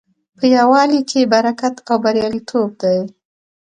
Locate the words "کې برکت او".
1.09-1.95